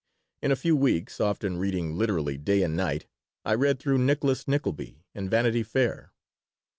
[0.41, 3.05] In a few weeks, often reading literally day and night,
[3.45, 6.11] I read through Nicholas Nickleby and Vanity Fair.